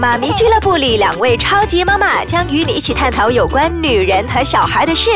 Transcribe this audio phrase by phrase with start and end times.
[0.00, 5.10] 妈咪俱乐部里，两位超级妈妈将与你一起探讨有关女人和小孩的事。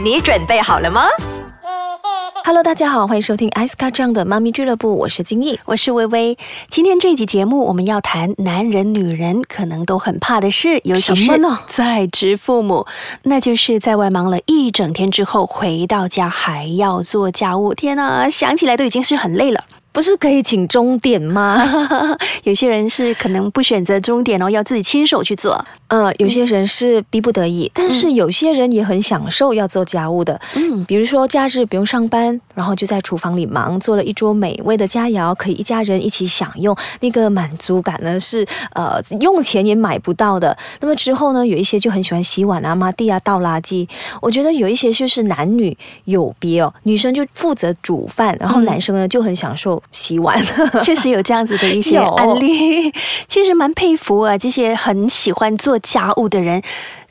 [0.00, 1.02] 你准备好了吗
[2.44, 5.58] ？Hello，大家好，欢迎收听艾斯卡这样的妈咪俱乐部，我是金毅。
[5.64, 6.38] 我是微微。
[6.68, 12.86] 今天这一集节目，我们要谈男人、女人可能都很怕的事，尤其是什么呢在职父母，
[13.24, 17.74] 那就是在外忙了一整天之后，回到家还要做家务。
[17.74, 19.64] 天哪，想起来都已经是很累了。
[19.92, 21.60] 不是可以请钟点吗？
[22.44, 25.64] 有些人是可能不选择钟点哦，要自己亲手去做。
[25.88, 30.40] 呃，有些人是逼不得已，但是有些人也很享受要做家务的。
[30.54, 40.56] 嗯，比如说假日不用上班，然后就在厨房里忙，做了一桌美味的佳肴，可以一家人一起享用，那个满足感呢是呃用钱也买不到的。
[40.78, 43.88] 那么之后呢，有一些就很喜欢洗碗啊、抹地啊、倒垃圾。
[44.22, 50.40] 我觉得有一些就是男女有别哦，女生就负责煮饭，然后嗯男生呢就很享受洗碗。
[50.82, 52.92] 确实有这样子的一些案例，
[53.28, 56.62] 其实蛮佩服啊，这些很喜欢做家务的人。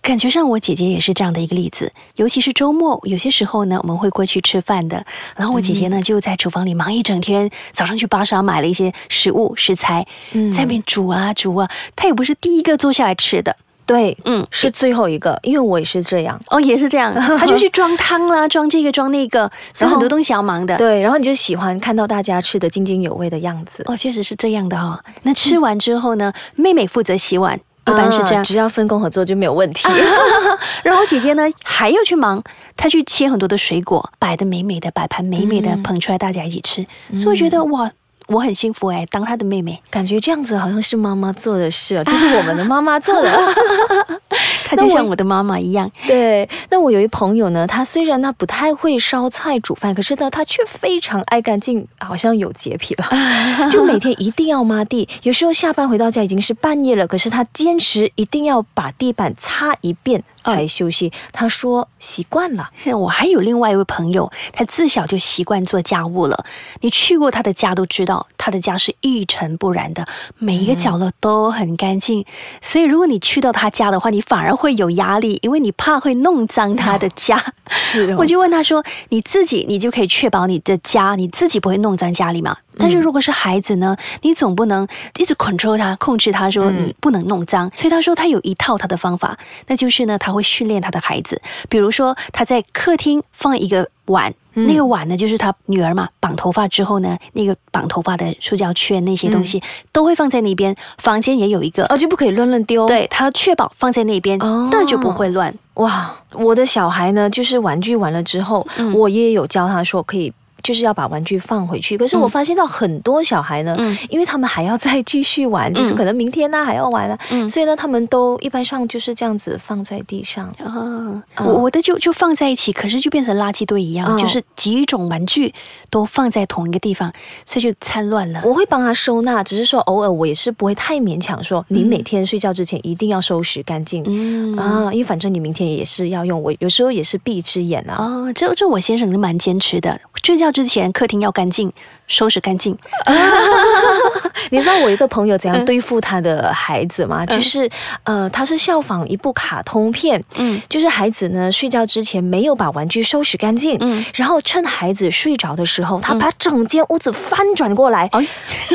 [0.02, 1.91] 感觉上，我姐姐也是这样的一个例子。
[2.16, 5.05] 尤其是周末，有些时候呢，我们会过去吃饭的。
[5.35, 11.70] 然后我姐姐呢，就在厨房里忙一整天，早上去巴沙买了一些食物食材，嗯在那边煮啊煮啊。
[11.98, 13.54] 她也不是第一个坐下来吃的，
[13.90, 16.40] 对，嗯，是最后一个，因为我也是这样。
[16.51, 20.77] 哦，也是这样， 他就去装汤啦，装这个装那个， 所以很多东西要忙的。
[20.77, 23.81] 对，然后你就喜欢看到大家吃的津津有味的样子。
[23.87, 24.99] 哦，确实是这样的哈、哦。
[25.23, 28.46] 那吃完之后呢，妹妹负责洗碗，一般是这样啊。
[28.46, 29.87] 只要分工合作就没有问题。
[30.84, 32.43] 然后姐姐呢还要去忙，
[32.77, 36.85] 她去切很多的水果，摆的美美的，摆盘美美的，嗯捧出来大家一起吃。
[37.18, 37.91] 所以我觉得哇，
[38.30, 43.30] 我很幸福哎，当她的妹妹，感觉这样子好像是妈妈做的事哦， 这是我们的妈妈做的。
[44.66, 45.90] 她就像我的妈妈一样。
[46.05, 55.10] 对，那我有一朋友呢，他虽然他不太会烧菜煮饭，可是呢，他却非常爱干净，好像有洁癖了，就每天一定要抹地。
[55.24, 60.24] 有时候下班回到家已经是半夜了，可是他坚持一定要把地板擦一遍
[60.55, 61.12] 才休息。
[61.32, 62.70] 他说习惯了。
[62.76, 66.46] 像我还有另外一位朋友，他自小就习惯做家务了。
[66.82, 70.06] 你去过他的家都知道，他的家是一尘不染的，
[70.38, 72.26] 每一个角落都很干净。
[72.62, 77.54] 所以如果你去到他家的话，你反而会有压力，因为你怕会弄脏他的家。
[77.68, 82.58] 是我就问他说：“你自己，你就可以确保你的家你自己不会弄脏家里嘛？
[82.79, 87.69] 但是如果是孩子呢，你总不能一直 control 他、控制他，说嗯你不能弄脏。
[87.75, 94.34] 所以他说他有一套他的方法，那就是呢，他会训练他的孩子，比如说他在客厅放一个碗。
[94.56, 99.61] 嗯那个碗呢，就是他女儿嘛，绑头发之后呢，那个绑头发的塑胶圈那些东西、
[99.94, 100.75] 都会放在那边。
[100.97, 102.85] 房间也有一个，哦，就不可以乱乱丢。
[102.88, 105.53] 对他确保放在那边，哦那就不会乱。
[105.75, 110.34] 哇，我的小孩呢，就是玩具完了之后，嗯我也有教他说可以。
[110.62, 113.97] 就是要把玩具放回去，可是我发现到很多小孩呢，嗯。
[114.09, 117.47] 因为他们还要再继续玩，就是可能明天呢、还要玩啊，嗯。
[117.50, 120.47] 所以呢，他们都一般上就是这样子放在地上。
[120.64, 121.24] 啊，嗯。
[121.38, 124.18] 我我的就就放在一起，可是就变成垃圾堆一样，嗯。
[124.18, 125.53] 就是几种玩具
[125.90, 127.12] 都放在同一个地方，
[127.46, 128.41] 所以就掺乱了。
[128.44, 134.58] 我会帮他收纳，只是说偶尔我也是不会太勉强说，你每天睡觉之前一定要收拾干净、嗯。
[134.58, 137.96] 啊，因为反正你明天也是要用，我有时候也是闭一只眼啊。
[137.97, 141.72] 哦，这这我先生是蛮坚持的，睡觉之前客厅要干净，
[142.08, 142.78] 收拾干净。
[144.52, 147.26] 你知道我一个朋友嗯怎样对付他的孩子吗？
[147.26, 147.70] 就是
[148.04, 150.59] 呃，他是效仿一部卡通片，嗯。
[150.68, 154.04] 就是孩子呢睡觉之前没有把玩具收拾干净，嗯。
[154.16, 158.28] 然后趁孩子睡着的时候，他把整间屋子翻转过来，哎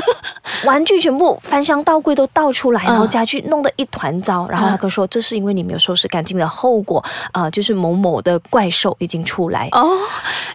[0.65, 9.69] 玩具全部翻箱倒柜都倒出来，嗯然后家具弄得一团糟，然后他哥说这是因为你没有收拾干净的后果，呃，就是某某的怪兽已经出来。
[9.73, 9.99] 哦，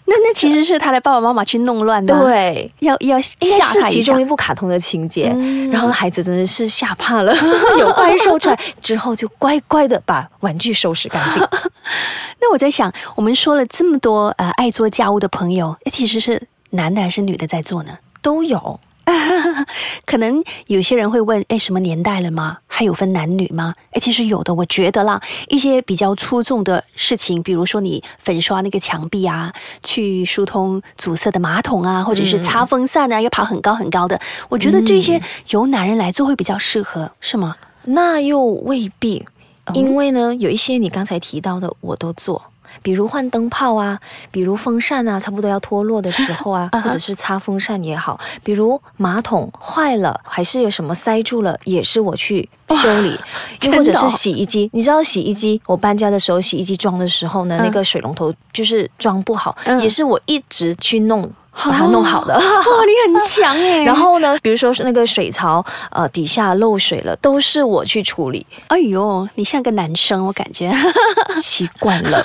[0.05, 7.35] 那那其实是他的爸爸妈妈去弄乱的，，对，要要吓其中一部卡通的情节，嗯然后孩子真的是吓怕了，
[7.79, 11.41] 有怪兽出来之后就乖乖的把玩具收拾干净。
[12.41, 16.41] 那我在想，我们说了这么多呃爱做家务的朋友，诶其实是
[16.72, 17.97] 男的还是女的在做呢？
[18.22, 18.79] 都有，
[20.06, 22.58] 可能有些人会问，哎，什么年代了吗？
[22.68, 23.73] 还有分男女吗？
[23.91, 29.52] 哎，其实有的，我觉得啦，一些比较粗重的事情，比如说你粉刷那个墙壁啊，
[29.84, 34.20] 去疏通阻塞的马桶啊，或者是擦风扇啊，要爬很高很高的，
[34.50, 37.55] 我觉得这些由男人来做会比较适合，是吗？
[37.85, 39.26] 那又未必，
[39.66, 42.41] 哦因为呢，有一些你刚才提到的我都做。
[42.81, 43.99] 比如换灯泡啊，
[44.31, 53.19] 比如风扇啊，差不多要脱落的时候啊， 或者是擦风扇也好，比如马桶坏了，还是有什么塞住了，也是我去修理，
[53.63, 54.69] 又或者是洗衣机。
[54.73, 61.29] 你知道洗衣机，我搬家的时候，洗衣机装的时候呢，嗯那个水龙头就是装不好，嗯也是我一直去弄。
[61.66, 62.34] 把它弄好的。
[62.34, 63.84] 哇，你很强哎！
[63.84, 68.46] 然后呢，比如说是那个水槽呃底下漏水了，都是我去处理。
[68.67, 70.73] 哎呦，你像个男生，我感觉
[71.40, 72.23] 习惯了。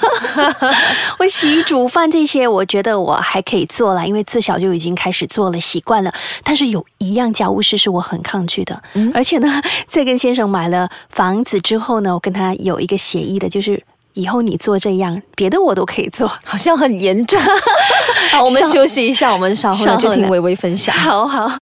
[1.18, 6.12] 我洗煮饭这些，我觉得我还可以做了，因为自小就已经开始做了，习惯了。
[6.42, 8.80] 但是有一样家务事是我很抗拒的，
[9.12, 13.82] 而且呢，在跟先生买了房子之后呢，我跟他有一个协议的，就是
[14.14, 16.26] 以后你做这样，别的我都可以做。
[16.44, 17.40] 好像很严重。
[18.32, 20.94] 好，我们休息一下，我们稍后就听微微分享。
[20.96, 21.58] 好好，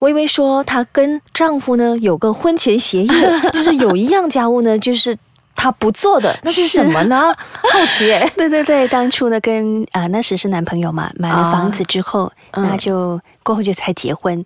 [0.00, 3.08] 微微说，她跟丈夫呢有个婚前协议，
[3.52, 5.16] 就是有一样家务呢，就是
[5.54, 7.34] 她不做的，那是什么呢？
[7.72, 8.30] 好奇耶。
[8.36, 14.44] 对对对，当初呢跟啊、呃那时是男朋友嘛，买了房子之后，嗯那就过后就才结婚。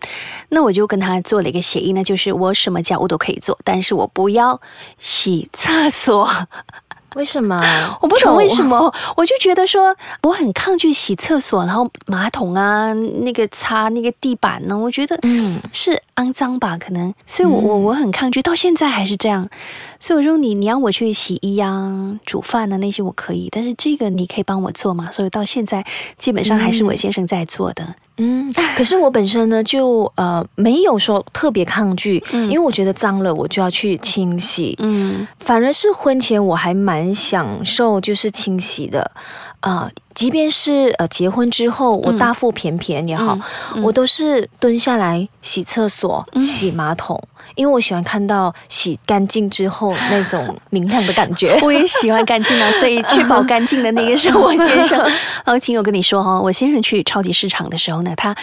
[0.51, 4.61] 那我就跟他做了一个协议呢，就是我什么家务都可以做，但是我不要
[4.99, 6.29] 洗厕所。
[7.17, 7.61] 为什么？
[8.01, 8.93] 我不懂为什么。
[9.17, 19.49] 我就觉得说我很抗拒洗厕所，然后马桶啊，那个擦那个地板呢，我觉得嗯是肮脏吧，可能，所以我我我很抗拒，到现在还是这样。
[20.03, 25.11] 所以我说你你要我去洗衣啊、煮饭啊那些我可以，但是这个你可以帮我做嘛？
[25.11, 25.85] 所以到现在
[26.17, 27.95] 基本上还是我先生在做的。
[28.23, 34.75] 嗯，可是我本身呢，就呃没有说特别抗拒，嗯因为我觉得脏了我就要去清洗。
[34.81, 39.11] 嗯反而是婚前我还蛮享受就是清洗的，
[39.61, 43.39] 啊、即便是呃结婚之后，我大腹便便也好，
[43.75, 47.23] 嗯我都是蹲下来洗厕所、洗马桶，
[47.55, 51.59] 因为我喜欢看到洗干净之后那种明亮的感觉。
[51.63, 54.99] 我也喜欢干净啊，所以确保干净的那个是我先生。
[55.45, 58.37] 然后，请我跟你说哈，我先生去超级市场的时候呢，他。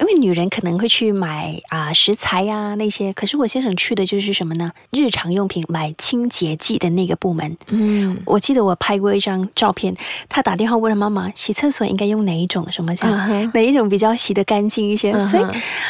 [0.00, 4.70] 因为女人可能会去买啊、食材呀、那些，可是我先生去的就是什么呢？
[4.92, 7.58] 日常用品买清洁剂的那个部门。
[7.66, 9.92] 嗯，我记得我拍过一张照片，
[10.28, 12.70] 他打电话问了妈妈，洗厕所应该用哪一种？
[12.70, 13.50] 什么这样？
[13.54, 15.44] 哪一种比较洗的干净一些，所以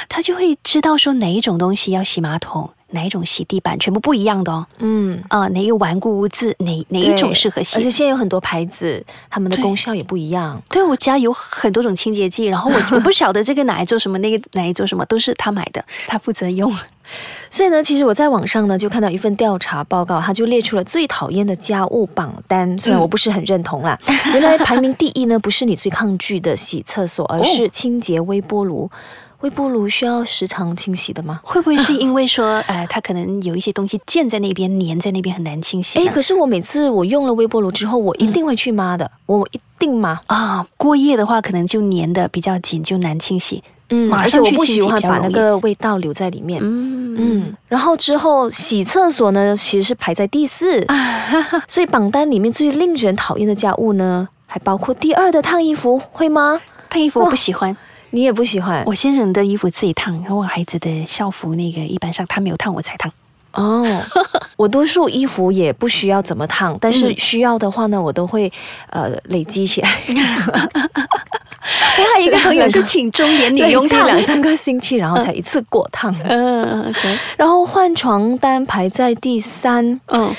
[0.09, 4.67] 他就会知道说哪一种东西要洗马桶，哪一种洗地板，全部不一样的哦。
[4.79, 5.23] 嗯。
[5.29, 7.77] 啊、哪一个顽固污渍，哪哪一种适合洗？
[7.77, 10.61] 而且现在有很多牌子，它们的功效也不一样。
[10.71, 16.75] 对我家有很多种清洁剂，然后我 我不晓得这个哪一做什么，那个哪一做什么，都是他买的，他负责用。
[17.51, 22.79] 所以呢，其实我在网上呢就看到一份调查报告，他就列出了最讨厌的家务榜单。
[22.79, 23.99] 虽然我不是很认同啦，
[24.33, 28.91] 原来排名第一呢不是你最抗拒的洗厕所，而是清洁微波炉。
[29.41, 31.41] 微波炉需要时常清洗的吗？
[31.45, 40.19] 会不会是因为说， 呃，它可能有一些东西溅在那边，粘在那边，很难清洗哎，可是我每次我用了微波炉之后，我一定会去抹的，我一定抹。
[40.27, 43.63] 啊，过夜的话，可能就粘的比较紧，就难清洗。
[43.91, 46.61] 嗯，而且我不喜欢把那个味道留在里面。
[46.63, 50.87] 嗯嗯，然后之后洗厕所呢，其实是排在第四，
[51.67, 56.61] 所以榜单里面最令人讨厌的家务呢，还包括第二的烫衣服，会吗？
[56.91, 57.75] 烫衣服我不喜欢，
[58.11, 63.13] 你也不喜欢我先生的衣服自己烫，然后我孩子的校服那个一般上他没有烫我才烫。
[63.53, 64.03] 哦。
[64.57, 68.53] 我多数衣服也不需要怎么烫，但是嗯需要的话呢，我都会
[68.91, 74.01] 呃累积起来，我还有一个朋友是请中年女累佣烫。
[74.01, 76.13] 积两三个星期，然后才一次过烫。
[76.25, 80.35] 嗯，OK，然后换床单排在第三，嗯，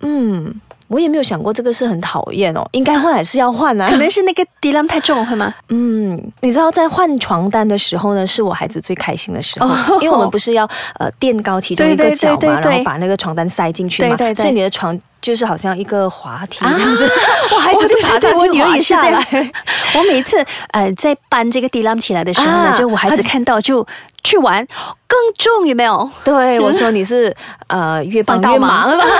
[0.00, 0.60] 嗯，
[0.90, 3.88] 我也没有想过这个是很讨厌哦，应该换还是要换啊？
[3.88, 5.54] 可能是那个底量太重，会吗？
[5.68, 17.08] 嗯，你知道在换床单的时候呢，是我孩子最开心的时候，哦因为我们不是要呃垫高其中一个对对角嘛，对对对然后把那个床单塞进去嘛，对对对所以你的床就是好像一个滑梯啊这样子，
[17.54, 19.52] 我孩子就爬上去我女儿滑下来。。
[19.94, 23.86] 我每一次呃在搬这个地浪起来的时候呢，啊就我孩子看到就
[24.24, 24.66] 去玩，
[25.06, 26.10] 更重有没有？
[26.24, 27.34] 对，我说你是
[27.68, 29.04] 呃越帮越忙了吧？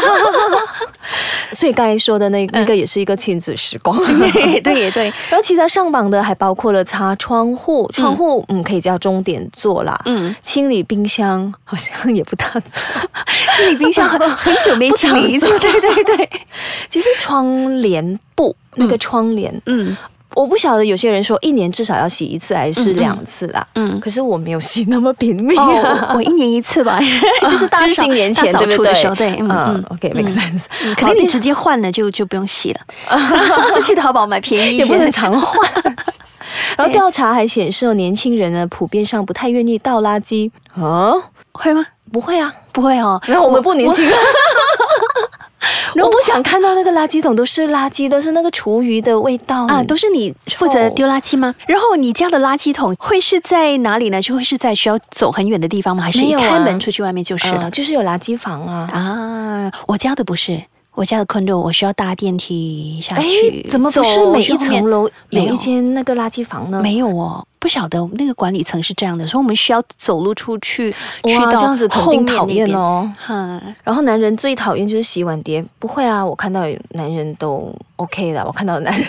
[1.52, 3.96] 所以刚才说的那那个也是一个亲子时光。
[4.32, 12.60] 对对也对，然后其他上榜的还包括了擦窗户，窗户嗯可以叫重点做啦，嗯，清理冰箱好像也不大做。
[13.56, 16.30] 清理冰箱很很久没清理一次，对对对，
[16.88, 19.96] 其实窗帘布那个窗帘，嗯
[20.34, 23.66] 我不晓得有些人说一年至少要洗一次还是两次啦。
[23.74, 23.98] 嗯。
[24.00, 26.06] 可是我没有洗那么频密哦，啊。
[26.10, 26.98] 我我一年一次吧，
[27.50, 28.92] 就是大就是扫新年前对不对？
[29.16, 29.84] 对，嗯嗯。
[29.90, 30.64] ，OK，make sense。
[30.84, 32.80] 嗯可能你直接换了就就不用洗了，
[33.84, 35.10] 去淘宝买便宜一也不能。
[35.10, 35.70] 常换。
[36.76, 41.12] 然后调查还显示，哦，年轻人呢普遍上不太愿意倒垃圾啊，
[41.52, 41.84] 会吗？
[42.12, 44.04] 不会啊，不会哦，然后我们不年轻
[45.94, 46.02] 了。
[46.02, 51.54] 我我不想看到那个垃圾桶都是垃圾，都是那个厨余的味道啊，都是你负责丢垃圾吗？
[51.66, 54.20] 然后你家的垃圾桶会是在哪里呢？
[54.20, 56.02] 就会是在需要走很远的地方吗？
[56.02, 57.62] 还是一开门出去外面就是了？
[57.62, 58.88] 呃就是有垃圾房啊。
[58.92, 60.62] 啊，我家的不是，
[60.94, 66.82] 我家的 condo 我需要搭电梯下哎去，，怎么不是每一层楼有一间那个垃圾房呢？
[66.82, 70.90] 没有哦，不晓得那个管理层是这样的，所以我们需要走路出去，
[71.24, 72.46] 去哇，到这样子肯定讨。
[72.48, 73.10] 厌哦。
[73.18, 79.08] 哈，然后男人最讨厌就是洗碗碟，不会啊，我看到有男人都 OK 的，我看到的男人，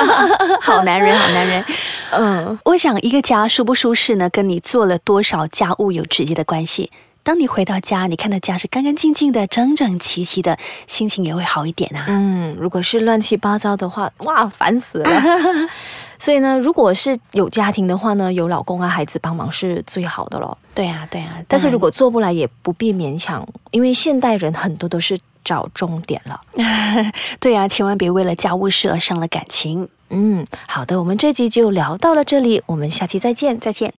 [0.60, 1.64] 好男人，好男人。
[2.12, 6.90] 嗯，我想一个家舒不舒适呢，跟你做了多少家务有直接的关系。
[7.24, 12.06] 当你回到家，你看到家是干干净净的、整整齐齐的，心情也会好一点啊。
[12.08, 15.10] 嗯，如果是乱七八糟的话，哇，烦死了。
[16.18, 20.56] 所以呢，如果是有家庭的话呢，有老公啊、孩子帮忙是最好的咯。
[20.74, 21.36] 对啊，对啊。
[21.48, 26.40] 但是如果做不来，也不必勉强，因为现代人很多都是找重点了。
[26.52, 29.88] 然 对啊，千万别为了家务事而伤了感情。
[30.10, 33.58] 嗯，好的，我们这集就聊到了这里，我们下期再见。
[33.58, 33.90] 再见。